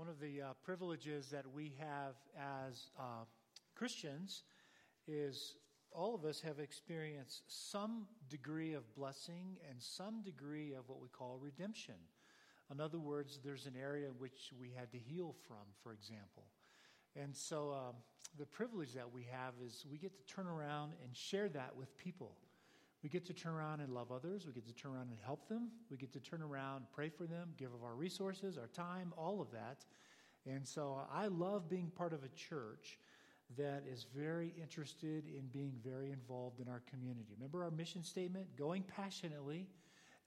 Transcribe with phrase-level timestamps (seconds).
[0.00, 3.24] One of the uh, privileges that we have as uh,
[3.74, 4.44] Christians
[5.06, 5.56] is
[5.92, 11.08] all of us have experienced some degree of blessing and some degree of what we
[11.08, 11.96] call redemption.
[12.70, 16.44] In other words, there's an area which we had to heal from, for example.
[17.14, 17.96] And so um,
[18.38, 21.94] the privilege that we have is we get to turn around and share that with
[21.98, 22.38] people.
[23.02, 24.46] We get to turn around and love others.
[24.46, 25.70] We get to turn around and help them.
[25.90, 29.40] We get to turn around, pray for them, give of our resources, our time, all
[29.40, 29.84] of that.
[30.46, 32.98] And so I love being part of a church
[33.56, 37.34] that is very interested in being very involved in our community.
[37.36, 38.46] Remember our mission statement?
[38.56, 39.66] Going passionately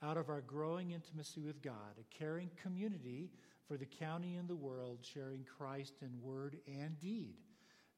[0.01, 3.29] out of our growing intimacy with God, a caring community
[3.67, 7.35] for the county and the world, sharing Christ in word and deed.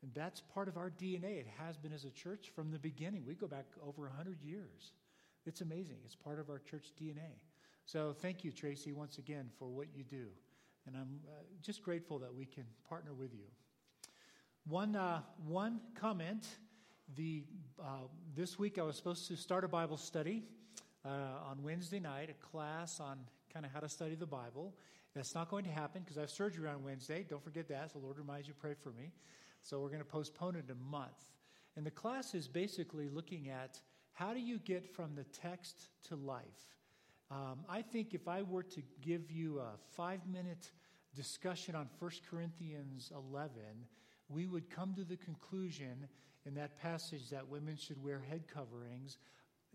[0.01, 1.39] And that's part of our DNA.
[1.39, 3.23] It has been as a church from the beginning.
[3.25, 4.93] We go back over 100 years.
[5.45, 5.97] It's amazing.
[6.05, 7.39] It's part of our church DNA.
[7.85, 10.27] So thank you, Tracy, once again for what you do.
[10.87, 13.45] And I'm uh, just grateful that we can partner with you.
[14.67, 16.47] One, uh, one comment
[17.15, 17.43] the,
[17.79, 20.43] uh, this week I was supposed to start a Bible study
[21.05, 21.09] uh,
[21.49, 23.19] on Wednesday night, a class on
[23.53, 24.73] kind of how to study the Bible.
[25.15, 27.25] That's not going to happen because I have surgery on Wednesday.
[27.29, 27.91] Don't forget that.
[27.93, 29.11] So, Lord reminds you, pray for me.
[29.65, 31.25] So, we're going to postpone it a month.
[31.75, 33.81] And the class is basically looking at
[34.13, 36.75] how do you get from the text to life?
[37.31, 40.69] Um, I think if I were to give you a five minute
[41.15, 43.51] discussion on 1 Corinthians 11,
[44.29, 46.07] we would come to the conclusion
[46.45, 49.17] in that passage that women should wear head coverings.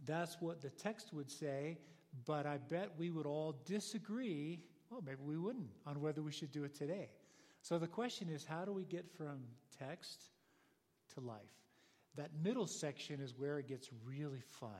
[0.06, 1.78] That's what the text would say,
[2.26, 4.60] but I bet we would all disagree
[4.90, 7.08] well, maybe we wouldn't on whether we should do it today.
[7.62, 9.38] So the question is how do we get from
[9.80, 10.24] text
[11.14, 11.38] to life?
[12.16, 14.70] That middle section is where it gets really fun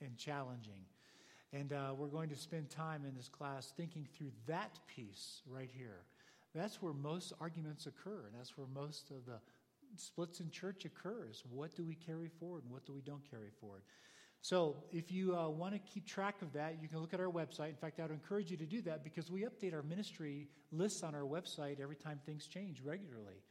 [0.00, 0.84] and challenging.
[1.52, 5.70] And uh, we're going to spend time in this class thinking through that piece right
[5.76, 6.00] here.
[6.54, 9.38] That's where most arguments occur, and that's where most of the
[9.96, 11.44] splits in church occurs.
[11.50, 13.82] What do we carry forward and what do we don't carry forward?
[14.42, 17.30] So, if you uh, want to keep track of that, you can look at our
[17.30, 17.70] website.
[17.70, 21.02] In fact, I would encourage you to do that because we update our ministry lists
[21.02, 23.42] on our website every time things change regularly.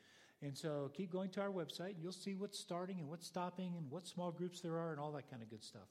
[0.46, 3.90] And so, keep going to our website, you'll see what's starting and what's stopping and
[3.90, 5.88] what small groups there are and all that kind of good stuff.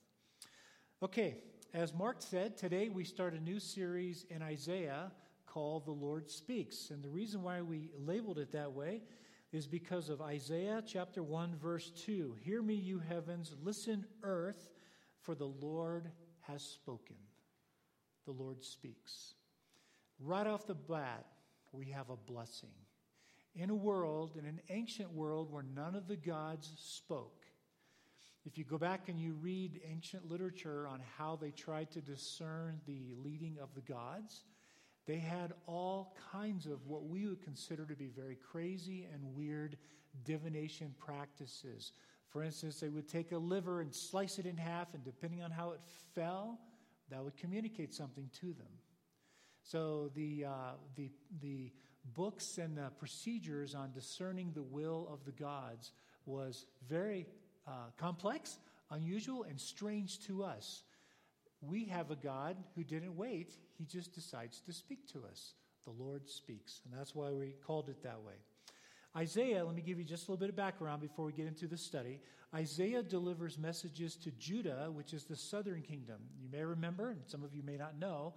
[1.03, 1.39] Okay,
[1.73, 5.11] as Mark said, today we start a new series in Isaiah
[5.45, 6.91] called The Lord Speaks.
[6.91, 9.03] And the reason why we labeled it that way
[9.51, 12.37] is because of Isaiah chapter 1, verse 2.
[12.41, 14.69] Hear me, you heavens, listen, earth
[15.21, 17.17] for the Lord has spoken.
[18.25, 19.35] The Lord speaks.
[20.21, 21.27] Right off the bat,
[21.73, 22.71] we have a blessing.
[23.55, 27.43] In a world, in an ancient world where none of the gods spoke,
[28.45, 32.81] if you go back and you read ancient literature on how they tried to discern
[32.87, 34.43] the leading of the gods,
[35.07, 39.77] they had all kinds of what we would consider to be very crazy and weird
[40.25, 41.93] divination practices
[42.35, 45.53] for instance, they would take a liver and slice it in half, and depending on
[45.53, 45.81] how it
[46.17, 46.59] fell,
[47.09, 48.73] that would communicate something to them.
[49.63, 51.71] So the, uh, the, the
[52.15, 55.93] books and the procedures on discerning the will of the gods
[56.27, 57.27] was very
[57.67, 58.59] uh, complex,
[58.91, 60.83] unusual, and strange to us.
[61.61, 65.55] We have a God who didn't wait, he just decides to speak to us.
[65.85, 68.35] The Lord speaks, and that's why we called it that way.
[69.17, 71.67] Isaiah, let me give you just a little bit of background before we get into
[71.67, 72.21] the study.
[72.55, 76.17] Isaiah delivers messages to Judah, which is the southern kingdom.
[76.41, 78.35] You may remember, and some of you may not know,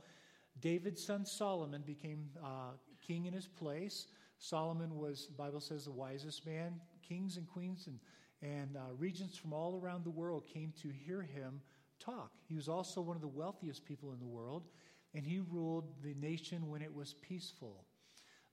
[0.60, 2.72] David's son Solomon became uh,
[3.08, 4.08] king in his place.
[4.40, 6.80] Solomon was, the Bible says, the wisest man.
[7.08, 8.00] Kings and queens and,
[8.42, 11.62] and uh, regents from all around the world came to hear him
[12.00, 12.32] talk.
[12.48, 14.68] He was also one of the wealthiest people in the world,
[15.14, 17.86] and he ruled the nation when it was peaceful.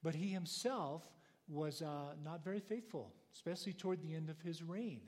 [0.02, 1.02] But he himself
[1.48, 5.00] was uh, not very faithful, especially toward the end of his reign.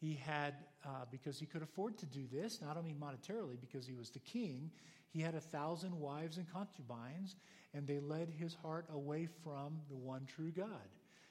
[0.00, 0.54] He had,
[0.86, 4.20] uh, because he could afford to do this, not only monetarily, because he was the
[4.20, 4.70] king,
[5.08, 7.36] he had a thousand wives and concubines,
[7.74, 10.88] and they led his heart away from the one true God.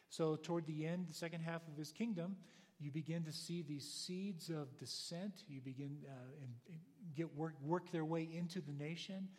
[0.09, 2.35] So, toward the end, the second half of his kingdom,
[2.79, 5.43] you begin to see these seeds of dissent.
[5.47, 6.79] You begin uh, and,
[7.15, 9.29] get work, work their way into the nation.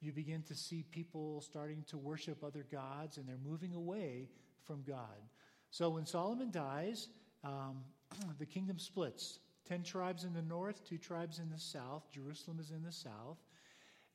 [0.00, 4.28] You begin to see people starting to worship other gods, and they're moving away
[4.64, 5.22] from God.
[5.70, 7.08] So when Solomon dies,
[7.42, 7.82] um,
[8.38, 9.40] the kingdom splits.
[9.68, 12.10] Ten tribes in the north, two tribes in the south.
[12.12, 13.38] Jerusalem is in the south.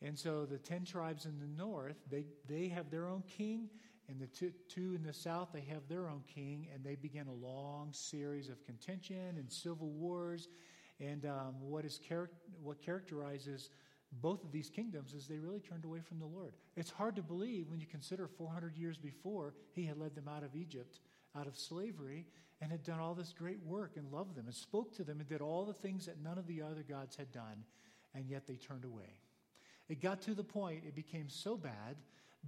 [0.02, 3.70] And so the ten tribes in the north, they, they have their own king,
[4.08, 7.28] and the two, two in the south, they have their own king, and they begin
[7.28, 10.48] a long series of contention and civil wars.
[11.00, 12.32] And um, what, is char-
[12.62, 13.70] what characterizes
[14.22, 16.54] both of these kingdoms is they really turned away from the Lord.
[16.76, 20.44] It's hard to believe when you consider 400 years before he had led them out
[20.44, 21.00] of Egypt,
[21.38, 22.26] out of slavery,
[22.62, 25.30] and had done all this great work and loved them and spoke to them and
[25.30, 27.64] did all the things that none of the other gods had done,
[28.14, 29.20] and yet they turned away.
[29.88, 31.96] It got to the point, it became so bad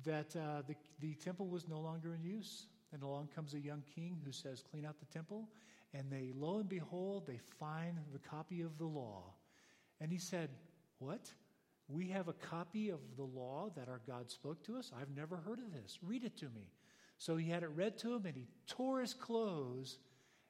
[0.06, 2.68] that uh, the, the temple was no longer in use.
[2.94, 5.48] And along comes a young king who says, Clean out the temple.
[5.94, 9.24] And they, lo and behold, they find the copy of the law.
[10.00, 10.50] And he said,
[11.00, 11.31] What?
[11.88, 14.92] We have a copy of the law that our God spoke to us?
[15.00, 16.00] I've never heard of this.
[16.02, 16.69] Read it to me.
[17.21, 20.00] So he had it read to him, and he tore his clothes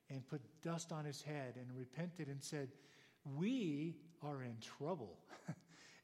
[0.09, 2.69] and put dust on his head and repented and said,
[3.25, 5.17] We are in trouble.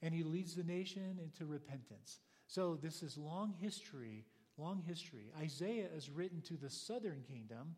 [0.01, 2.19] and he leads the nation into repentance.
[2.47, 4.25] So this is long history,
[4.57, 5.31] long history.
[5.39, 7.77] Isaiah is written to the southern kingdom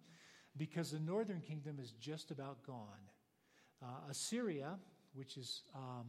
[0.58, 3.06] because the northern kingdom is just about gone.
[3.84, 4.80] Uh, Assyria,
[5.14, 6.08] which is um,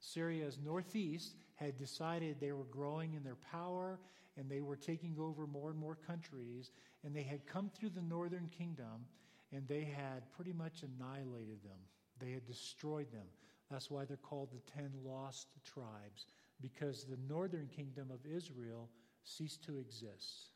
[0.00, 3.98] Syria's northeast, had decided they were growing in their power
[4.40, 6.72] and they were taking over more and more countries,
[7.04, 9.04] and they had come through the northern kingdom
[9.52, 11.78] and they had pretty much annihilated them.
[12.18, 13.26] They had destroyed them.
[13.70, 16.26] That's why they're called the ten lost tribes,
[16.60, 18.88] because the northern kingdom of Israel
[19.24, 20.50] ceased to exist.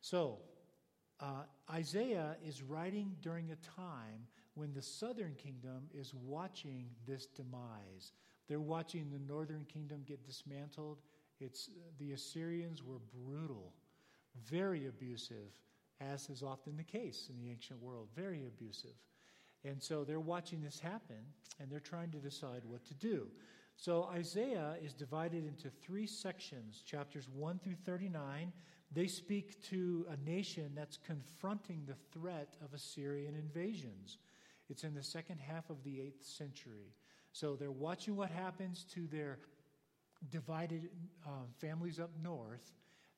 [0.00, 0.38] So,
[1.20, 8.12] uh, Isaiah is writing during a time when the southern kingdom is watching this demise.
[8.48, 10.98] They're watching the northern kingdom get dismantled.
[11.40, 13.72] It's, the Assyrians were brutal,
[14.44, 15.52] very abusive,
[16.00, 18.94] as is often the case in the ancient world, very abusive.
[19.64, 21.18] And so they're watching this happen
[21.58, 23.26] and they're trying to decide what to do.
[23.76, 28.52] So Isaiah is divided into three sections, chapters 1 through 39.
[28.92, 34.18] They speak to a nation that's confronting the threat of Assyrian invasions.
[34.68, 36.94] It's in the second half of the 8th century.
[37.32, 39.38] So they're watching what happens to their
[40.28, 40.90] divided
[41.26, 42.72] uh, families up north.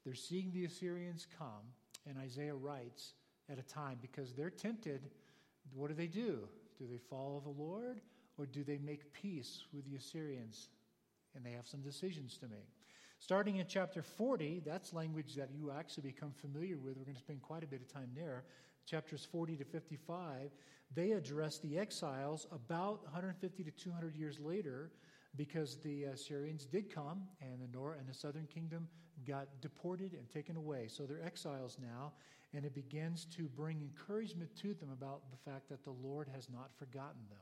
[0.05, 1.67] They're seeing the Assyrians come,
[2.07, 3.15] and Isaiah writes
[3.51, 5.11] at a time because they're tempted
[5.75, 6.41] what do they do?
[6.79, 8.01] Do they follow the Lord
[8.39, 10.69] or do they make peace with the Assyrians?
[11.35, 12.69] And they have some decisions to make.
[13.19, 16.97] Starting in chapter 40, that's language that you actually become familiar with.
[16.97, 18.45] We're going to spend quite a bit of time there.
[18.85, 20.51] Chapters 40 to 55,
[20.95, 24.91] they address the exiles about 150 to 200 years later
[25.37, 28.89] because the uh, Assyrians did come and the north and the southern kingdom
[29.27, 30.87] got deported and taken away.
[30.89, 32.13] So they're exiles now,
[32.55, 36.49] and it begins to bring encouragement to them about the fact that the Lord has
[36.51, 37.39] not forgotten them.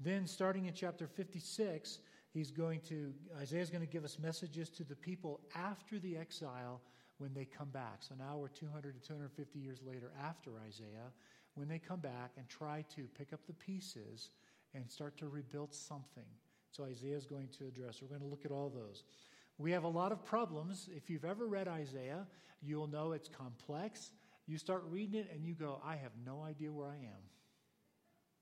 [0.00, 2.00] Then, starting in chapter 56,
[2.32, 6.80] he's going to, Isaiah's going to give us messages to the people after the exile
[7.18, 7.98] when they come back.
[8.00, 11.12] So now we're 200 to 250 years later after Isaiah,
[11.54, 14.30] when they come back and try to pick up the pieces
[14.74, 16.24] and start to rebuild something.
[16.72, 18.00] So Isaiah is going to address.
[18.00, 19.04] We're going to look at all those.
[19.58, 20.88] We have a lot of problems.
[20.96, 22.26] If you've ever read Isaiah,
[22.62, 24.10] you'll know it's complex.
[24.46, 27.22] You start reading it and you go, I have no idea where I am.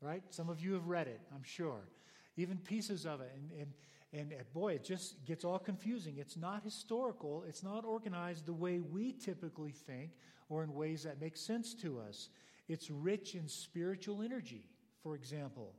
[0.01, 0.23] Right?
[0.31, 1.89] Some of you have read it, I'm sure.
[2.37, 3.33] Even pieces of it.
[3.35, 3.67] And,
[4.13, 6.17] and, and boy, it just gets all confusing.
[6.17, 10.13] It's not historical, it's not organized the way we typically think
[10.49, 12.29] or in ways that make sense to us.
[12.69, 14.69] It's rich in spiritual energy,
[15.03, 15.75] for example.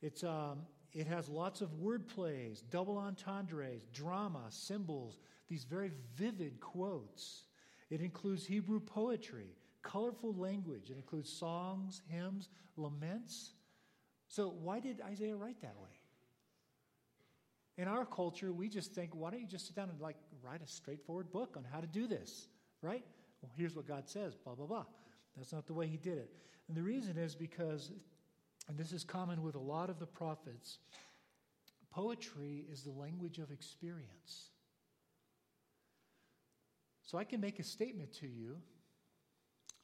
[0.00, 0.60] It's, um,
[0.92, 7.44] it has lots of word plays, double entendres, drama, symbols, these very vivid quotes.
[7.90, 10.90] It includes Hebrew poetry, colorful language.
[10.90, 13.52] It includes songs, hymns, laments.
[14.28, 15.90] So, why did Isaiah write that way?
[17.78, 20.62] In our culture, we just think, why don't you just sit down and like write
[20.62, 22.48] a straightforward book on how to do this,
[22.82, 23.04] right?
[23.42, 24.84] Well, here's what God says, blah, blah, blah.
[25.36, 26.30] That's not the way he did it.
[26.68, 27.90] And the reason is because
[28.70, 30.78] and this is common with a lot of the prophets,
[31.92, 34.50] poetry is the language of experience.
[37.02, 38.58] So I can make a statement to you,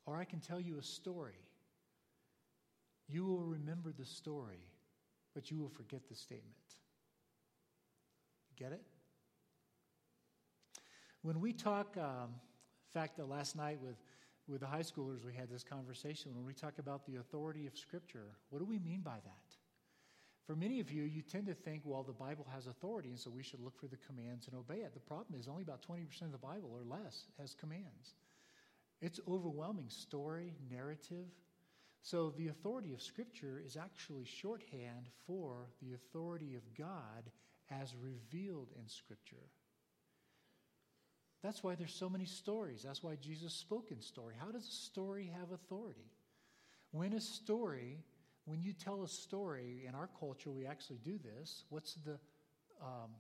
[0.07, 1.40] or I can tell you a story.
[3.09, 4.62] You will remember the story,
[5.35, 6.55] but you will forget the statement.
[8.57, 8.85] Get it?
[11.23, 13.97] When we talk, um, in fact, uh, last night with
[14.49, 17.76] with the high schoolers, we had this conversation when we talk about the authority of
[17.76, 18.37] Scripture.
[18.50, 19.57] What do we mean by that?
[20.47, 23.31] For many of you, you tend to think, well, the Bible has authority, and so
[23.31, 24.95] we should look for the commands and obey it.
[24.95, 28.15] The problem is only about 20% of the Bible or less has commands.
[29.00, 31.26] It's overwhelming story, narrative.
[32.03, 37.31] So the authority of Scripture is actually shorthand for the authority of God
[37.69, 39.50] as revealed in Scripture.
[41.43, 42.83] That's why there's so many stories.
[42.83, 44.35] That's why Jesus spoke in story.
[44.38, 46.11] How does a story have authority?
[46.93, 47.99] When a story,
[48.47, 52.19] when you tell a story, in our culture we actually do this, what's the
[52.83, 53.11] um,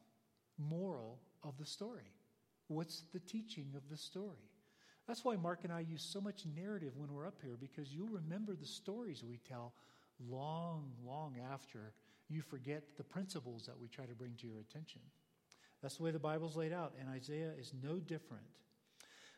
[0.58, 2.10] moral of the story?
[2.68, 4.50] What's the teaching of the story?
[5.06, 8.08] That's why Mark and I use so much narrative when we're up here because you'll
[8.08, 9.72] remember the stories we tell
[10.28, 11.92] long, long after
[12.28, 15.00] you forget the principles that we try to bring to your attention.
[15.82, 18.44] That's the way the Bible's laid out, and Isaiah is no different.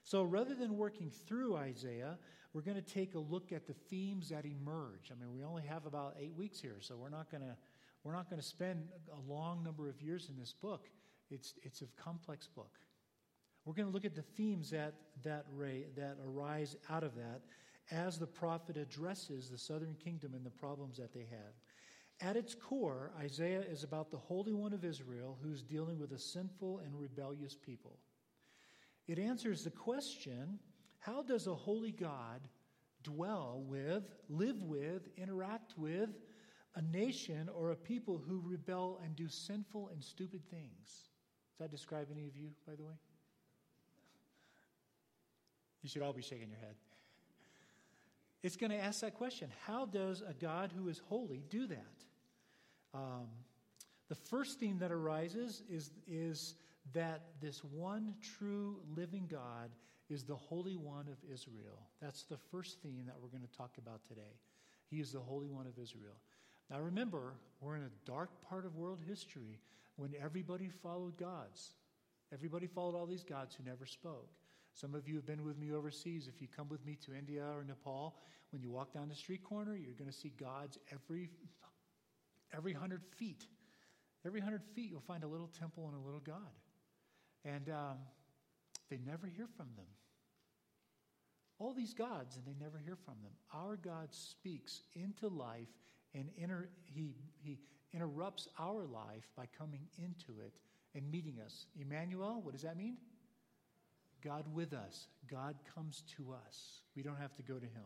[0.03, 2.17] So rather than working through Isaiah,
[2.53, 5.13] we're going to take a look at the themes that emerge.
[5.13, 7.57] I mean, we only have about eight weeks here, so we're not going to
[8.05, 10.89] we're not going to spend a long number of years in this book.
[11.31, 12.79] It's it's a complex book.
[13.65, 15.45] We're going to look at the themes that that
[15.97, 17.43] that arise out of that
[17.91, 21.55] as the prophet addresses the southern kingdom and the problems that they have.
[22.21, 26.19] At its core, Isaiah is about the Holy One of Israel who's dealing with a
[26.19, 27.99] sinful and rebellious people.
[29.07, 30.59] It answers the question
[30.99, 32.41] how does a holy God
[33.05, 36.11] dwell with, live with, interact with
[36.75, 40.87] a nation or a people who rebel and do sinful and stupid things?
[40.87, 42.95] Does that describe any of you, by the way?
[45.83, 46.75] You should all be shaking your head.
[48.43, 52.05] It's going to ask that question How does a God who is holy do that?
[52.95, 53.29] Um,
[54.09, 56.55] the first theme that arises is, is
[56.95, 59.71] that this one true living God
[60.09, 61.89] is the Holy One of Israel.
[62.01, 64.39] That's the first theme that we're going to talk about today.
[64.91, 66.17] He is the Holy One of Israel.
[66.71, 69.59] Now remember, we're in a dark part of world history
[69.97, 71.73] when everybody followed gods.
[72.33, 74.29] Everybody followed all these gods who never spoke.
[74.75, 76.29] Some of you have been with me overseas.
[76.33, 78.17] If you come with me to India or Nepal,
[78.53, 81.31] when you walk down the street corner, you're going to see gods every
[82.57, 83.47] every hundred feet.
[84.27, 86.37] Every hundred feet, you'll find a little temple and a little god,
[87.45, 87.99] and um,
[88.91, 89.87] they never hear from them.
[91.61, 93.33] All these gods, and they never hear from them.
[93.53, 95.69] Our God speaks into life,
[96.15, 97.59] and inter- he he
[97.93, 100.53] interrupts our life by coming into it
[100.95, 101.67] and meeting us.
[101.81, 102.97] Emmanuel, what does that mean?
[104.23, 105.07] God with us.
[105.31, 106.81] God comes to us.
[106.97, 107.85] We don't have to go to him.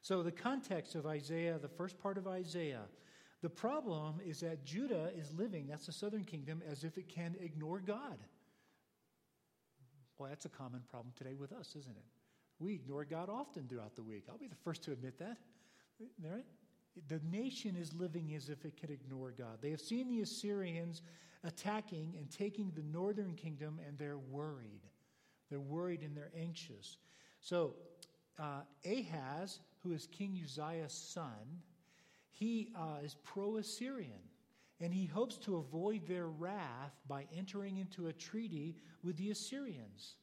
[0.00, 2.82] So, the context of Isaiah, the first part of Isaiah,
[3.42, 7.34] the problem is that Judah is living, that's the southern kingdom, as if it can
[7.40, 8.18] ignore God.
[10.16, 12.04] Well, that's a common problem today with us, isn't it?
[12.60, 14.26] We ignore God often throughout the week.
[14.28, 15.38] I'll be the first to admit that.
[16.22, 16.44] Right?
[17.08, 19.58] The nation is living as if it could ignore God.
[19.60, 21.02] They have seen the Assyrians
[21.42, 24.82] attacking and taking the northern kingdom, and they're worried.
[25.50, 26.98] They're worried and they're anxious.
[27.40, 27.74] So,
[28.38, 31.60] uh, Ahaz, who is King Uzziah's son,
[32.32, 34.18] he uh, is pro Assyrian.
[34.80, 38.74] And he hopes to avoid their wrath by entering into a treaty
[39.04, 40.16] with the Assyrians.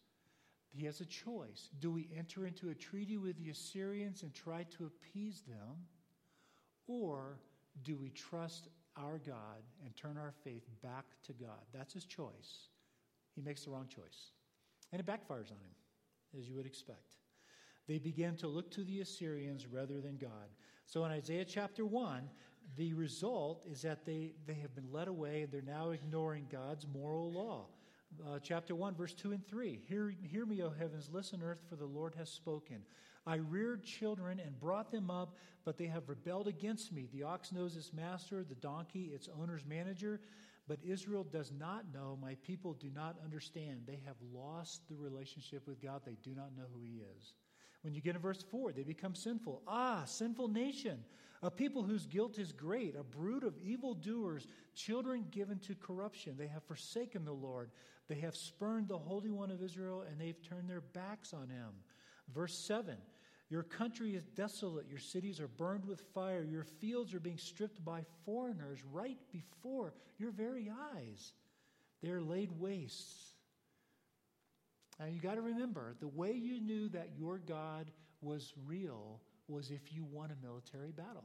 [0.71, 1.69] He has a choice.
[1.79, 5.77] Do we enter into a treaty with the Assyrians and try to appease them?
[6.87, 7.39] Or
[7.83, 11.63] do we trust our God and turn our faith back to God?
[11.73, 12.67] That's his choice.
[13.35, 14.31] He makes the wrong choice.
[14.91, 15.75] And it backfires on him,
[16.37, 17.15] as you would expect.
[17.87, 20.49] They begin to look to the Assyrians rather than God.
[20.89, 22.27] So in Isaiah chapter 1,
[22.75, 26.87] the result is that they, they have been led away and they're now ignoring God's
[26.91, 27.67] moral law.
[28.27, 29.79] Uh, chapter 1, verse 2 and 3.
[29.87, 32.81] Hear, hear me, O heavens, listen, earth, for the Lord has spoken.
[33.27, 37.07] I reared children and brought them up, but they have rebelled against me.
[37.13, 40.19] The ox knows its master, the donkey its owner's manager.
[40.67, 43.81] But Israel does not know, my people do not understand.
[43.85, 46.01] They have lost the relationship with God.
[46.03, 47.33] They do not know who He is.
[47.81, 49.61] When you get in verse 4, they become sinful.
[49.67, 51.03] Ah, sinful nation,
[51.41, 56.35] a people whose guilt is great, a brood of evildoers, children given to corruption.
[56.37, 57.71] They have forsaken the Lord.
[58.09, 61.71] They have spurned the Holy One of Israel, and they've turned their backs on Him.
[62.33, 62.97] Verse 7
[63.49, 64.87] your country is desolate.
[64.87, 66.43] Your cities are burned with fire.
[66.43, 71.33] Your fields are being stripped by foreigners right before your very eyes.
[72.01, 73.28] They're laid waste.
[74.99, 77.91] Now you got to remember the way you knew that your God
[78.21, 81.23] was real was if you won a military battle.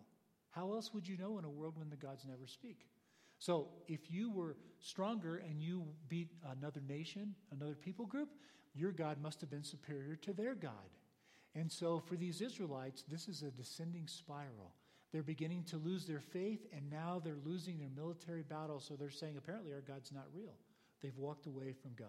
[0.50, 2.87] How else would you know in a world when the gods never speak?
[3.38, 8.28] So if you were stronger and you beat another nation, another people group,
[8.75, 10.73] your God must have been superior to their God.
[11.57, 14.73] And so for these Israelites, this is a descending spiral.
[15.12, 18.81] They're beginning to lose their faith, and now they're losing their military battle.
[18.81, 20.54] So they're saying, apparently, our God's not real.
[21.02, 22.09] They've walked away from God.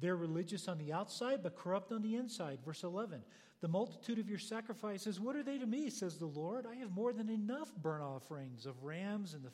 [0.00, 2.60] They're religious on the outside, but corrupt on the inside.
[2.64, 3.22] Verse 11
[3.60, 6.66] The multitude of your sacrifices, what are they to me, says the Lord?
[6.66, 9.52] I have more than enough burnt offerings of rams and the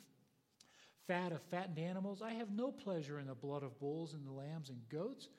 [1.07, 2.21] fat of fattened animals.
[2.21, 5.29] I have no pleasure in the blood of bulls and the lambs and goats.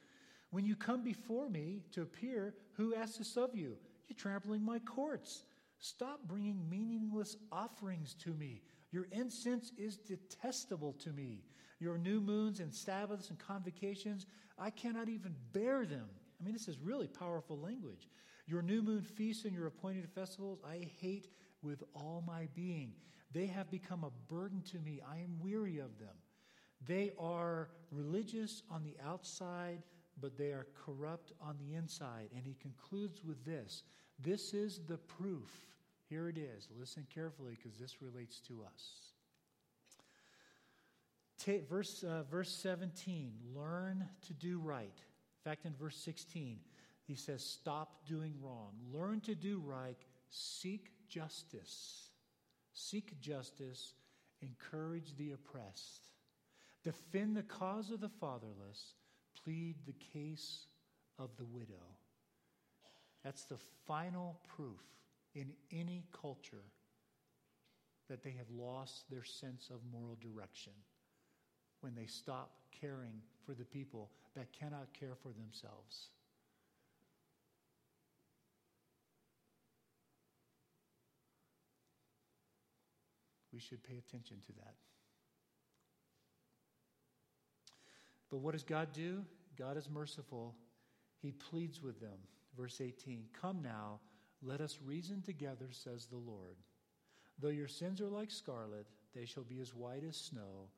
[0.51, 3.77] When you come before me to appear, who asks this of you?
[4.09, 5.45] You're trampling my courts.
[5.79, 8.63] Stop bringing meaningless offerings to me.
[8.93, 11.43] Your incense is detestable to me.
[11.79, 14.27] Your new moons and Sabbaths and convocations,
[14.59, 16.09] I cannot even bear them.
[16.41, 18.09] I mean, this is really powerful language.
[18.47, 21.29] Your new moon feasts and your appointed festivals, I hate
[21.63, 22.93] with all my being.
[23.33, 25.01] They have become a burden to me.
[25.07, 26.15] I am weary of them.
[26.87, 29.83] They are religious on the outside,
[30.21, 32.29] but they are corrupt on the inside.
[32.35, 33.83] And he concludes with this
[34.19, 35.51] this is the proof.
[36.09, 36.69] Here it is.
[36.79, 39.06] Listen carefully because this relates to us.
[41.39, 44.85] Take, verse, uh, verse 17 learn to do right.
[44.85, 46.59] In fact, in verse 16,
[47.07, 48.73] he says, Stop doing wrong.
[48.93, 49.99] Learn to do right.
[50.31, 52.11] Seek justice.
[52.73, 53.95] Seek justice.
[54.41, 56.09] Encourage the oppressed.
[56.83, 58.95] Defend the cause of the fatherless.
[59.45, 60.67] Plead the case
[61.19, 61.97] of the widow.
[63.25, 64.83] That's the final proof
[65.35, 66.65] in any culture
[68.09, 70.73] that they have lost their sense of moral direction
[71.87, 72.51] when they stop
[72.81, 76.09] caring for the people that cannot care for themselves.
[83.53, 84.75] We should pay attention to that.
[88.29, 89.23] But what does God do?
[89.57, 90.57] God is merciful.
[91.23, 92.19] He pleads with them.
[92.59, 94.01] Verse 18 Come now,
[94.43, 96.57] let us reason together, says the Lord.
[97.39, 100.69] Though your sins are like scarlet, they shall be as white as snow.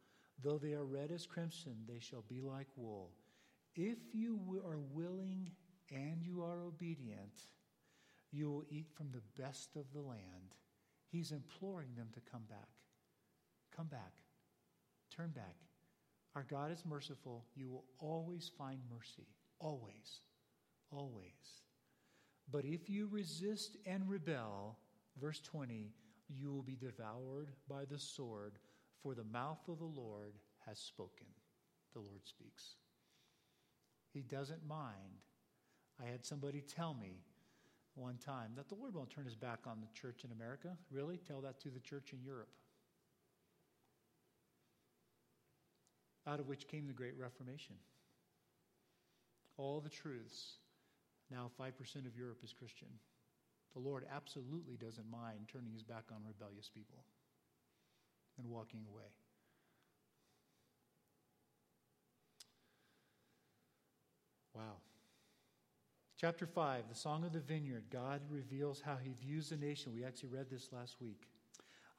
[0.42, 3.10] Though they are red as crimson, they shall be like wool.
[3.74, 5.50] If you are willing
[5.90, 7.42] and you are obedient,
[8.30, 10.54] you will eat from the best of the land.
[11.10, 12.68] He's imploring them to come back.
[13.74, 14.12] Come back.
[15.14, 15.56] Turn back.
[16.34, 17.44] Our God is merciful.
[17.54, 19.26] You will always find mercy.
[19.58, 20.20] Always.
[20.90, 21.62] Always.
[22.50, 24.76] But if you resist and rebel,
[25.20, 25.90] verse 20,
[26.28, 28.58] you will be devoured by the sword,
[29.02, 30.34] for the mouth of the Lord
[30.66, 31.26] has spoken.
[31.94, 32.74] The Lord speaks.
[34.12, 35.22] He doesn't mind.
[36.02, 37.22] I had somebody tell me
[37.94, 40.76] one time that the Lord won't turn his back on the church in America.
[40.90, 41.16] Really?
[41.16, 42.48] Tell that to the church in Europe.
[46.26, 47.76] Out of which came the Great Reformation.
[49.56, 50.58] All the truths.
[51.30, 52.88] Now 5% of Europe is Christian.
[53.74, 57.04] The Lord absolutely doesn't mind turning his back on rebellious people
[58.38, 59.04] and walking away.
[64.54, 64.78] Wow.
[66.20, 67.84] Chapter 5, the Song of the Vineyard.
[67.92, 69.92] God reveals how he views the nation.
[69.94, 71.28] We actually read this last week.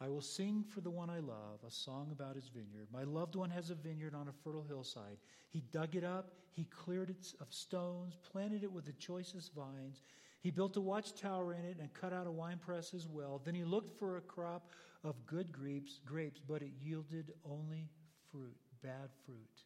[0.02, 2.88] I will sing for the one I love a song about his vineyard.
[2.92, 5.18] My loved one has a vineyard on a fertile hillside.
[5.50, 10.04] He dug it up, he cleared it of stones, planted it with the choicest vines.
[10.42, 13.42] He built a watchtower in it and cut out a winepress as well.
[13.44, 14.70] Then he looked for a crop
[15.04, 17.90] of good grapes, grapes, but it yielded only
[18.32, 19.64] fruit, bad fruit.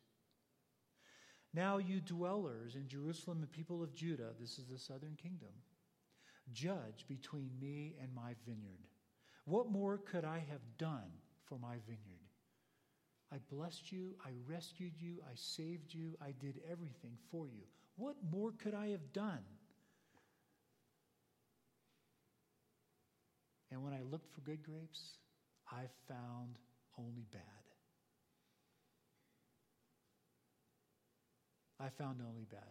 [1.54, 5.54] Now, you dwellers in Jerusalem and people of Judah, this is the southern kingdom,
[6.52, 8.88] judge between me and my vineyard.
[9.46, 11.12] What more could I have done
[11.46, 12.24] for my vineyard?
[13.32, 17.63] I blessed you, I rescued you, I saved you, I did everything for you.
[17.96, 19.43] What more could I have done?
[23.72, 25.17] And when I looked for good grapes,
[25.73, 26.59] I found
[26.99, 27.41] only bad.
[31.79, 32.62] I found only bad.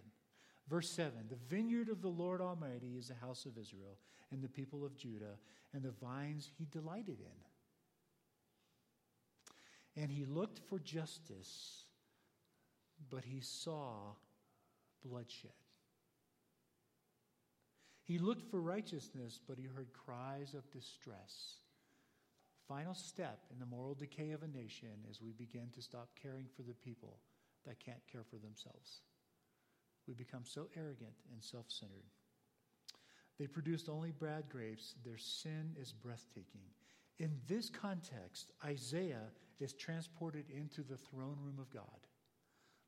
[0.68, 3.98] Verse 7 The vineyard of the Lord Almighty is the house of Israel
[4.30, 5.36] and the people of Judah,
[5.74, 7.26] and the vines he delighted in.
[10.02, 11.84] And he looked for justice,
[13.10, 14.14] but he saw
[15.04, 15.50] bloodshed.
[18.04, 21.56] He looked for righteousness, but he heard cries of distress.
[22.72, 26.46] Final step in the moral decay of a nation is we begin to stop caring
[26.56, 27.18] for the people
[27.66, 29.02] that can't care for themselves.
[30.08, 32.06] We become so arrogant and self centered.
[33.38, 34.94] They produced only bad grapes.
[35.04, 36.64] Their sin is breathtaking.
[37.18, 39.28] In this context, Isaiah
[39.60, 42.06] is transported into the throne room of God.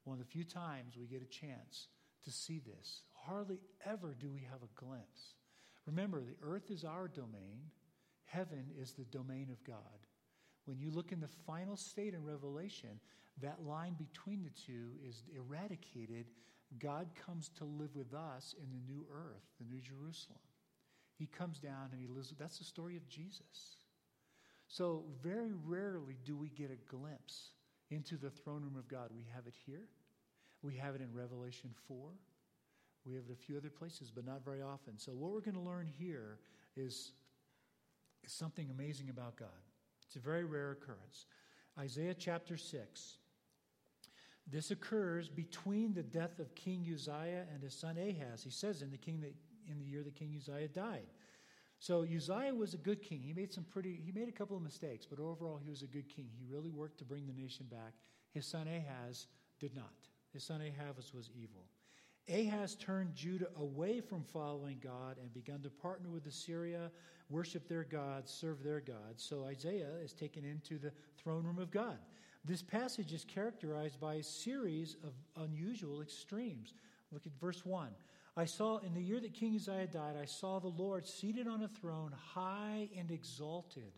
[0.05, 1.89] One of the few times we get a chance
[2.25, 3.03] to see this.
[3.13, 5.35] Hardly ever do we have a glimpse.
[5.85, 7.69] Remember, the earth is our domain,
[8.35, 9.79] heaven is the domain of God.
[10.65, 13.01] When you look in the final state in Revelation,
[13.41, 16.27] that line between the two is eradicated
[16.79, 20.41] God comes to live with us in the new earth, the new Jerusalem.
[21.17, 22.35] He comes down and he lives.
[22.39, 23.77] That's the story of Jesus.
[24.67, 27.53] So, very rarely do we get a glimpse
[27.91, 29.11] into the throne room of God.
[29.15, 29.87] We have it here,
[30.63, 31.97] we have it in Revelation 4,
[33.05, 34.99] we have it a few other places, but not very often.
[34.99, 36.39] So, what we're going to learn here
[36.77, 37.13] is,
[38.27, 39.49] is something amazing about God.
[40.07, 41.27] It's a very rare occurrence.
[41.79, 43.19] Isaiah chapter 6.
[44.47, 48.45] This occurs between the death of King Uzziah and his son Ahaz.
[48.45, 49.35] He says in the king that
[49.71, 51.07] in the year that King Uzziah died.
[51.79, 53.21] So Uzziah was a good king.
[53.23, 55.87] He made some pretty he made a couple of mistakes, but overall he was a
[55.87, 56.29] good king.
[56.39, 57.95] He really worked to bring the nation back.
[58.33, 59.27] His son Ahaz
[59.61, 59.93] did not.
[60.33, 61.65] His son Ahaz was evil.
[62.29, 66.91] Ahaz turned Judah away from following God and began to partner with Assyria,
[67.29, 69.23] worship their gods, serve their gods.
[69.23, 71.99] So Isaiah is taken into the throne room of God.
[72.45, 76.75] This passage is characterized by a series of unusual extremes.
[77.13, 77.89] Look at verse 1.
[78.37, 81.63] I saw, in the year that King Uzziah died, I saw the Lord seated on
[81.63, 83.93] a throne, high and exalted.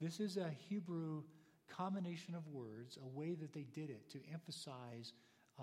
[0.00, 1.24] This is a Hebrew
[1.68, 5.12] combination of words, a way that they did it to emphasize
[5.58, 5.62] uh,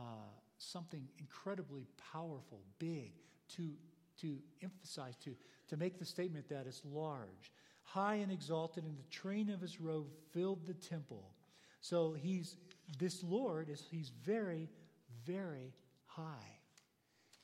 [0.58, 3.14] something incredibly powerful, big,
[3.56, 3.72] to,
[4.22, 5.36] to emphasize, to,
[5.70, 7.52] to make the statement that it's large.
[7.84, 11.32] High and exalted, and the train of his robe filled the temple.
[11.82, 12.58] So he's
[13.00, 14.70] this Lord is he's very,
[15.26, 15.74] very
[16.06, 16.58] high.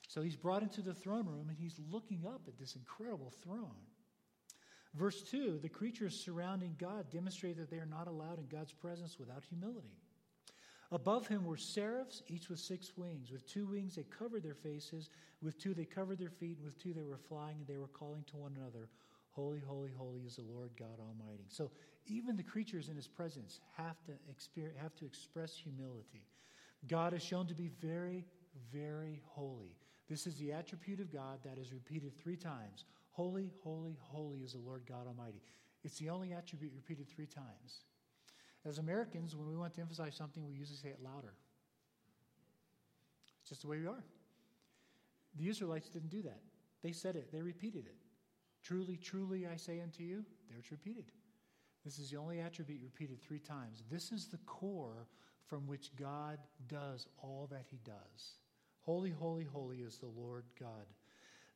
[0.07, 3.87] So he's brought into the throne room and he's looking up at this incredible throne.
[4.93, 9.17] Verse 2 the creatures surrounding God demonstrate that they are not allowed in God's presence
[9.19, 9.97] without humility.
[10.93, 13.31] Above him were seraphs, each with six wings.
[13.31, 15.09] With two wings they covered their faces,
[15.41, 17.87] with two they covered their feet, and with two they were flying, and they were
[17.87, 18.89] calling to one another,
[19.31, 21.45] Holy, holy, holy is the Lord God Almighty.
[21.47, 21.71] So
[22.05, 26.27] even the creatures in his presence have to, experience, have to express humility.
[26.87, 28.25] God is shown to be very,
[28.71, 29.75] very holy.
[30.07, 32.85] This is the attribute of God that is repeated three times.
[33.09, 35.41] Holy, holy, holy is the Lord God Almighty.
[35.83, 37.85] It's the only attribute repeated three times.
[38.65, 41.33] As Americans, when we want to emphasize something, we usually say it louder.
[43.41, 44.03] It's just the way we are.
[45.37, 46.39] The Israelites didn't do that.
[46.81, 47.95] They said it, they repeated it.
[48.63, 51.05] Truly, truly, I say unto you, there it's repeated.
[51.83, 53.83] This is the only attribute repeated three times.
[53.91, 55.07] This is the core
[55.45, 58.37] from which God does all that he does.
[58.81, 60.85] Holy, holy, holy is the Lord God.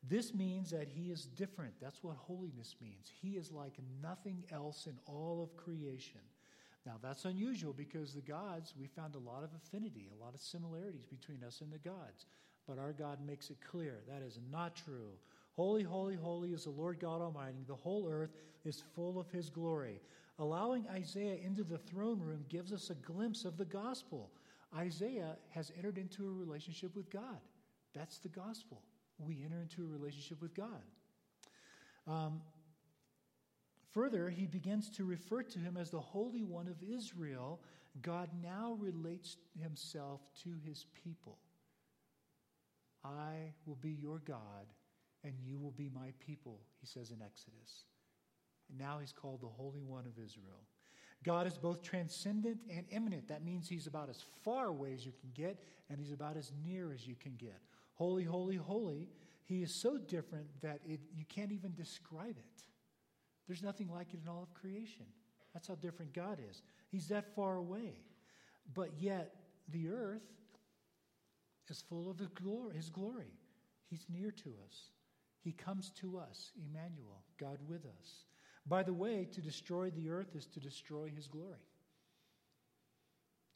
[0.03, 1.73] This means that he is different.
[1.81, 3.11] That's what holiness means.
[3.21, 6.21] He is like nothing else in all of creation.
[6.87, 10.39] Now, that's unusual because the gods, we found a lot of affinity, a lot of
[10.39, 12.27] similarities between us and the gods.
[12.65, 15.11] But our God makes it clear that is not true.
[15.57, 17.65] Holy, holy, holy is the Lord God Almighty.
[17.67, 19.99] The whole earth is full of his glory.
[20.39, 24.31] Allowing Isaiah into the throne room gives us a glimpse of the gospel.
[24.73, 27.41] Isaiah has entered into a relationship with God.
[27.93, 28.81] That's the gospel.
[29.19, 30.83] We enter into a relationship with God.
[32.07, 32.39] Um,
[33.93, 37.61] further, he begins to refer to him as the Holy One of Israel.
[38.01, 41.37] God now relates himself to his people.
[43.03, 44.67] I will be your God,
[45.23, 47.85] and you will be my people, he says in Exodus.
[48.69, 50.63] And now he's called the Holy One of Israel.
[51.23, 53.27] God is both transcendent and immanent.
[53.27, 56.51] That means he's about as far away as you can get, and he's about as
[56.63, 57.59] near as you can get.
[57.93, 59.09] Holy, holy, holy.
[59.43, 62.63] He is so different that it, you can't even describe it.
[63.47, 65.05] There's nothing like it in all of creation.
[65.53, 66.61] That's how different God is.
[66.89, 67.93] He's that far away.
[68.73, 69.33] But yet,
[69.69, 70.21] the earth
[71.69, 72.29] is full of his
[72.89, 73.31] glory.
[73.89, 74.91] He's near to us.
[75.41, 78.25] He comes to us, Emmanuel, God with us.
[78.65, 81.63] By the way, to destroy the earth is to destroy his glory.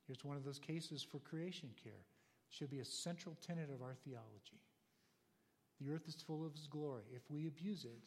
[0.07, 2.05] Here's one of those cases for creation care.
[2.49, 4.59] Should be a central tenet of our theology.
[5.79, 7.03] The earth is full of his glory.
[7.13, 7.99] If we abuse it,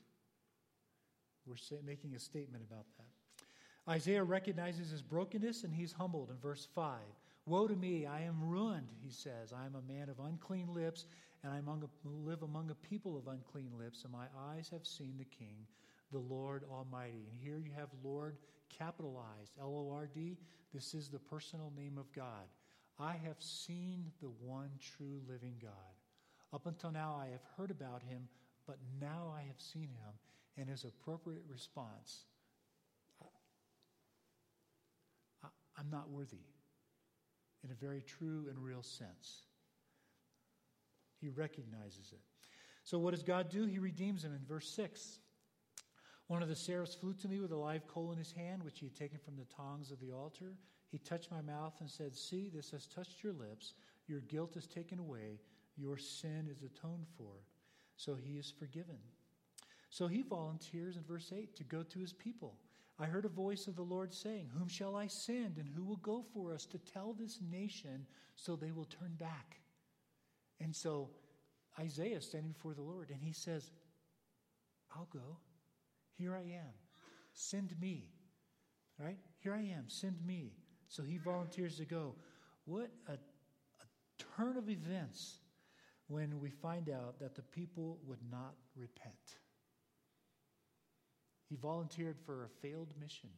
[1.46, 3.90] we're making a statement about that.
[3.90, 6.98] Isaiah recognizes his brokenness and he's humbled in verse 5.
[7.46, 9.52] Woe to me, I am ruined, he says.
[9.52, 11.04] I am a man of unclean lips,
[11.42, 11.60] and I
[12.04, 15.66] live among a people of unclean lips, and my eyes have seen the King,
[16.10, 17.28] the Lord Almighty.
[17.30, 18.38] And here you have Lord
[18.70, 20.38] capitalized, L O R D.
[20.72, 22.48] This is the personal name of God.
[22.98, 25.72] I have seen the one true living God.
[26.52, 28.28] Up until now, I have heard about him,
[28.66, 30.14] but now I have seen him.
[30.56, 32.24] And his appropriate response
[35.76, 36.46] I'm not worthy
[37.64, 39.42] in a very true and real sense.
[41.20, 42.20] He recognizes it.
[42.84, 43.64] So, what does God do?
[43.64, 45.18] He redeems him in verse 6.
[46.26, 48.80] One of the seraphs flew to me with a live coal in his hand, which
[48.80, 50.54] he had taken from the tongs of the altar.
[50.90, 53.74] He touched my mouth and said, See, this has touched your lips.
[54.06, 55.40] Your guilt is taken away.
[55.76, 57.32] Your sin is atoned for.
[57.96, 58.98] So he is forgiven.
[59.94, 62.56] So he volunteers in verse 8 to go to his people.
[62.98, 65.98] I heard a voice of the Lord saying, Whom shall I send, and who will
[65.98, 68.04] go for us to tell this nation
[68.34, 69.60] so they will turn back?
[70.58, 71.10] And so
[71.78, 73.70] Isaiah is standing before the Lord, and he says,
[74.96, 75.38] I'll go.
[76.18, 76.74] Here I am.
[77.32, 78.08] Send me.
[78.98, 79.18] Right?
[79.38, 79.84] Here I am.
[79.86, 80.54] Send me.
[80.88, 82.16] So he volunteers to go.
[82.64, 83.16] What a
[84.36, 85.38] turn of events
[86.08, 89.38] when we find out that the people would not repent.
[91.54, 93.28] He volunteered for a failed mission.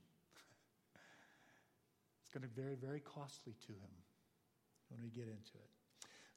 [2.22, 3.92] it's going to be very, very costly to him
[4.88, 5.68] when we get into it.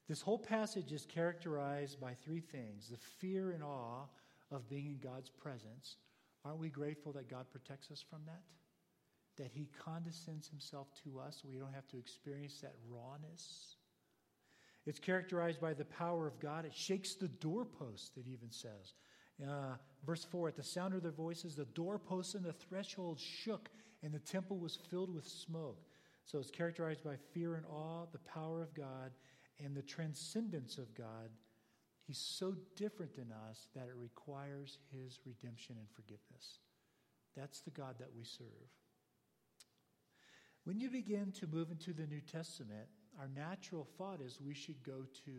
[0.06, 4.08] This whole passage is characterized by three things the fear and awe
[4.52, 5.96] of being in God's presence.
[6.44, 8.44] Aren't we grateful that God protects us from that?
[9.42, 13.78] That He condescends Himself to us we don't have to experience that rawness.
[14.86, 16.66] It's characterized by the power of God.
[16.66, 18.96] It shakes the doorpost, it even says.
[19.44, 19.76] Uh,
[20.06, 23.70] verse 4 At the sound of their voices, the doorposts and the threshold shook,
[24.04, 25.82] and the temple was filled with smoke.
[26.26, 29.12] So it's characterized by fear and awe, the power of God,
[29.64, 31.30] and the transcendence of God,
[32.06, 36.60] He's so different than us that it requires His redemption and forgiveness.
[37.36, 38.48] That's the God that we serve.
[40.64, 42.88] When you begin to move into the New Testament,
[43.20, 45.32] our natural thought is we should go to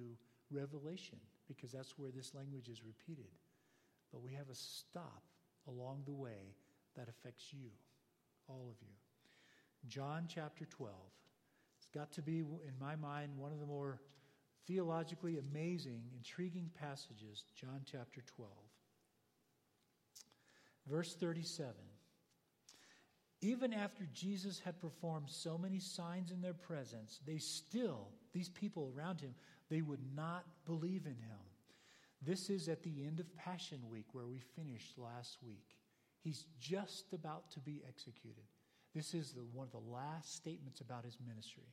[0.50, 3.30] Revelation because that's where this language is repeated.
[4.12, 5.22] But we have a stop
[5.68, 6.54] along the way
[6.96, 7.70] that affects you,
[8.48, 8.94] all of you.
[9.88, 10.94] John chapter 12.
[11.78, 14.00] It's got to be, in my mind, one of the more
[14.66, 18.50] theologically amazing, intriguing passages, John chapter 12.
[20.86, 21.72] Verse 37.
[23.42, 28.92] Even after Jesus had performed so many signs in their presence, they still, these people
[28.94, 29.34] around him,
[29.70, 31.38] they would not believe in him.
[32.22, 35.76] This is at the end of Passion Week, where we finished last week.
[36.22, 38.44] He's just about to be executed.
[38.94, 41.68] This is the, one of the last statements about his ministry.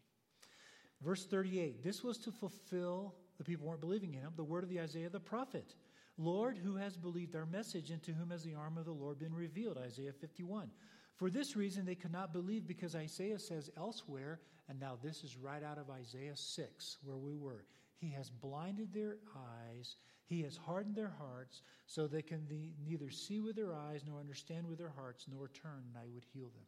[1.03, 4.69] Verse 38 this was to fulfill, the people weren't believing in him, the word of
[4.69, 5.75] the Isaiah the prophet.
[6.17, 9.19] Lord, who has believed our message, and to whom has the arm of the Lord
[9.19, 9.77] been revealed?
[9.77, 10.71] Isaiah 51.
[11.15, 15.37] For this reason, they could not believe because Isaiah says elsewhere, and now this is
[15.37, 17.65] right out of Isaiah 6, where we were.
[17.99, 22.47] He has blinded their eyes, he has hardened their hearts, so they can
[22.85, 26.25] neither see with their eyes, nor understand with their hearts, nor turn, and I would
[26.33, 26.65] heal them.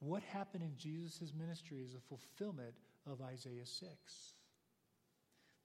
[0.00, 2.74] What happened in Jesus' ministry is a fulfillment
[3.06, 3.88] of Isaiah 6.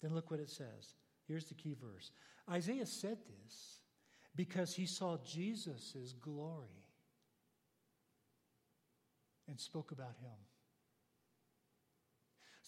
[0.01, 0.95] Then look what it says.
[1.27, 2.11] Here's the key verse
[2.49, 3.81] Isaiah said this
[4.35, 6.85] because he saw Jesus' glory
[9.47, 10.37] and spoke about him.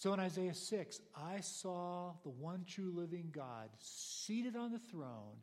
[0.04, 5.38] So in Isaiah 6, I saw the one true living God seated on the throne,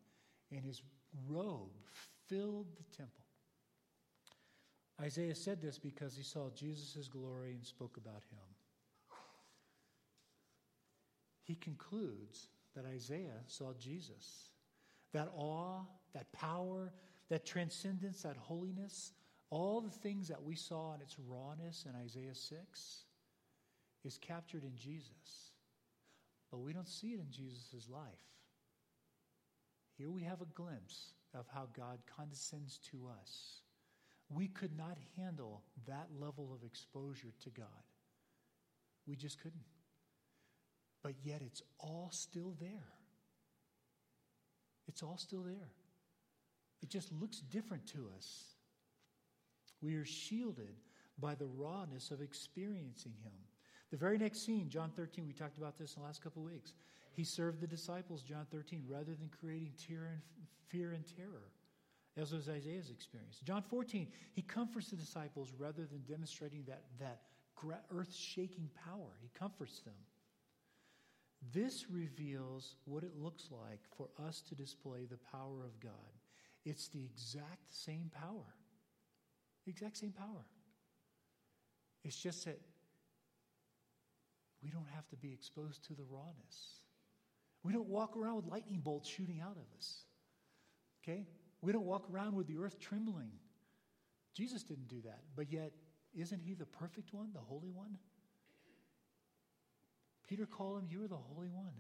[0.52, 0.84] and his
[1.28, 1.72] robe
[2.28, 3.26] filled the temple.
[5.02, 9.18] Isaiah said this because he saw Jesus' glory and spoke about him.
[11.42, 14.52] He concludes that Isaiah saw Jesus.
[15.12, 15.80] That awe,
[16.14, 16.94] that power,
[17.30, 19.14] that transcendence, that holiness,
[19.50, 23.06] all the things that we saw in its rawness in Isaiah 6
[24.04, 25.52] is captured in Jesus.
[26.50, 28.04] But we don't see it in Jesus' life.
[29.98, 33.62] Here we have a glimpse of how God condescends to us.
[34.30, 37.68] We could not handle that level of exposure to God.
[39.06, 39.62] We just couldn't.
[41.04, 42.94] But yet it's all still there.
[44.88, 45.72] It's all still there.
[46.82, 48.44] It just looks different to us.
[49.82, 50.76] We are shielded
[51.20, 53.34] by the rawness of experiencing Him.
[53.92, 56.50] The very next scene, John 13, we talked about this in the last couple of
[56.50, 56.74] weeks.
[57.12, 60.22] He served the disciples, John 13, rather than creating and,
[60.70, 61.52] fear and terror,
[62.16, 63.42] as was Isaiah's experience.
[63.44, 67.22] John 14, he comforts the disciples rather than demonstrating that, that
[67.94, 69.18] earth shaking power.
[69.22, 69.94] He comforts them.
[71.54, 75.92] This reveals what it looks like for us to display the power of God.
[76.64, 78.56] It's the exact same power.
[79.66, 80.46] The exact same power.
[82.04, 82.60] It's just that
[84.64, 86.82] we don't have to be exposed to the rawness.
[87.64, 90.06] We don't walk around with lightning bolts shooting out of us.
[91.04, 91.28] Okay?
[91.62, 93.32] We don't walk around with the earth trembling.
[94.34, 95.22] Jesus didn't do that.
[95.36, 95.72] But yet,
[96.14, 97.98] isn't he the perfect one, the holy one?
[100.28, 101.74] Peter called him, You are the Holy One.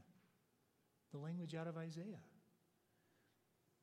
[1.11, 2.23] The language out of Isaiah.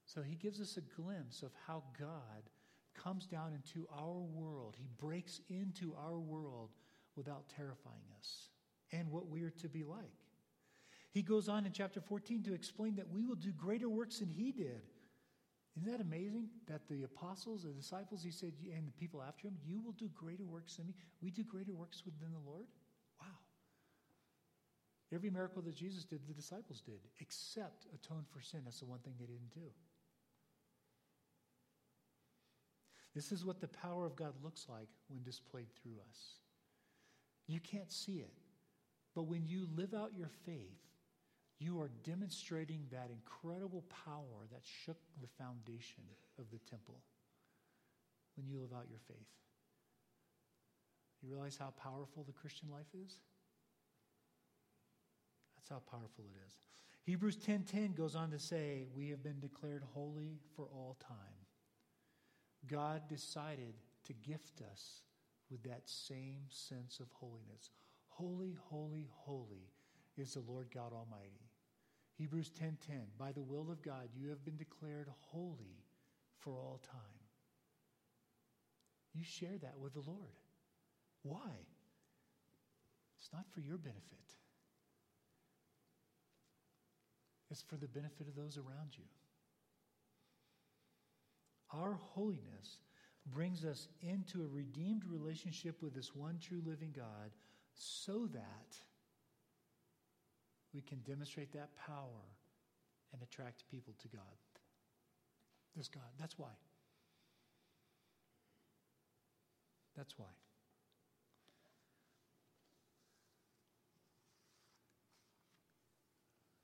[0.05, 2.51] So he gives us a glimpse of how God
[2.95, 4.77] comes down into our world.
[4.79, 6.71] He breaks into our world
[7.17, 8.49] without terrifying us
[8.93, 10.13] and what we are to be like.
[11.11, 14.31] He goes on in chapter 14 to explain that we will do greater works than
[14.31, 14.83] he did.
[15.77, 16.49] Isn't that amazing?
[16.67, 20.09] That the apostles, the disciples, he said, and the people after him, you will do
[20.09, 20.95] greater works than me.
[21.23, 22.67] We do greater works than the Lord.
[23.21, 23.27] Wow.
[25.13, 28.61] Every miracle that Jesus did, the disciples did, except atone for sin.
[28.65, 29.71] That's the one thing they didn't do.
[33.15, 36.19] This is what the power of God looks like when displayed through us.
[37.47, 38.33] You can't see it,
[39.19, 40.79] But when you live out your faith,
[41.59, 46.05] you are demonstrating that incredible power that shook the foundation
[46.39, 47.01] of the temple
[48.37, 49.27] when you live out your faith.
[51.21, 53.19] You realize how powerful the Christian life is?
[55.57, 56.55] That's how powerful it is.
[57.03, 61.45] Hebrews 10:10 goes on to say, "We have been declared holy for all time."
[62.69, 65.03] God decided to gift us
[65.51, 67.73] with that same sense of holiness.
[68.19, 69.71] Holy, holy, holy
[70.17, 71.53] is the Lord God Almighty.
[72.17, 75.85] Hebrews 10:10 By the will of God you have been declared holy
[76.37, 77.21] for all time.
[79.13, 80.35] You share that with the Lord.
[81.23, 81.65] Why?
[83.17, 84.35] It's not for your benefit.
[87.51, 89.05] It's for the benefit of those around you.
[91.71, 92.81] Our holiness
[93.27, 97.31] brings us into a redeemed relationship with this one true living God
[97.79, 98.77] so that
[100.75, 102.37] we can demonstrate that power
[103.13, 104.23] and attract people to God.
[105.77, 106.03] This God.
[106.19, 106.51] That's why.
[109.97, 110.27] That's why.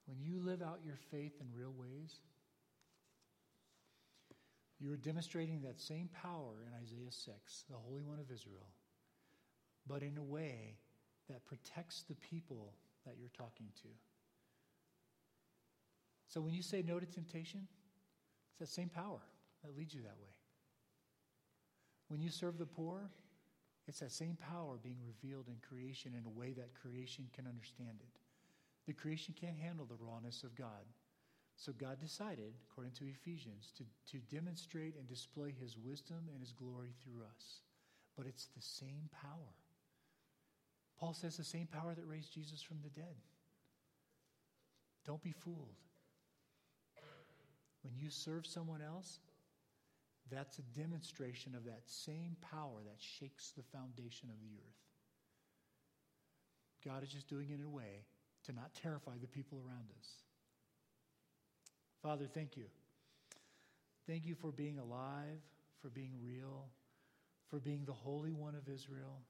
[0.07, 2.21] When you live out your faith in real ways,
[4.79, 8.69] you are demonstrating that same power in Isaiah 6, the Holy One of Israel,
[9.87, 10.77] but in a way
[11.31, 12.73] that protects the people
[13.07, 13.89] that you're talking to.
[16.29, 17.67] So when you say no to temptation,
[18.51, 19.21] it's that same power
[19.63, 20.35] that leads you that way.
[22.09, 23.11] When you serve the poor,
[23.87, 27.99] it's that same power being revealed in creation in a way that creation can understand
[28.01, 28.21] it.
[28.87, 30.85] The creation can't handle the rawness of God.
[31.57, 36.53] So God decided, according to Ephesians, to, to demonstrate and display his wisdom and his
[36.53, 37.61] glory through us.
[38.17, 39.55] But it's the same power.
[41.05, 43.15] Paul says the same power that raised Jesus from the dead.
[45.05, 45.77] Don't be fooled.
[47.83, 49.19] When you serve someone else,
[50.31, 54.81] that's a demonstration of that same power that shakes the foundation of the earth.
[56.87, 58.07] God is just doing it in a way
[58.47, 60.09] to not terrify the people around us.
[62.03, 62.65] Father, thank you.
[64.07, 65.43] Thank you for being alive,
[65.83, 66.65] for being real,
[67.51, 69.21] for being the Holy One of Israel.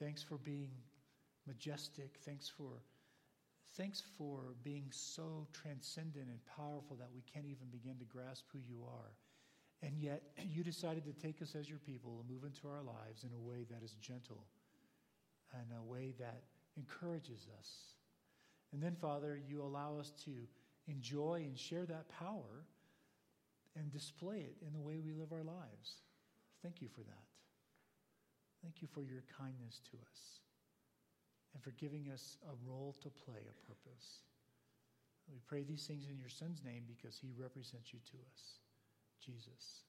[0.00, 0.70] Thanks for being
[1.46, 2.18] majestic.
[2.24, 2.82] Thanks for
[3.76, 8.58] thanks for being so transcendent and powerful that we can't even begin to grasp who
[8.58, 9.12] you are.
[9.82, 13.24] And yet you decided to take us as your people and move into our lives
[13.24, 14.46] in a way that is gentle
[15.54, 16.42] and a way that
[16.76, 17.70] encourages us.
[18.72, 20.32] And then, Father, you allow us to
[20.86, 22.66] enjoy and share that power
[23.76, 26.02] and display it in the way we live our lives.
[26.62, 27.27] Thank you for that.
[28.62, 30.40] Thank you for your kindness to us
[31.54, 34.22] and for giving us a role to play, a purpose.
[35.30, 38.58] We pray these things in your Son's name because he represents you to us,
[39.24, 39.84] Jesus.